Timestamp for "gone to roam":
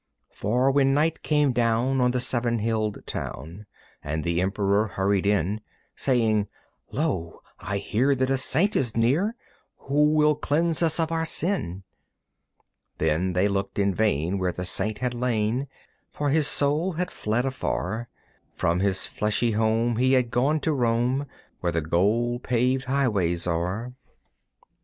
20.31-21.27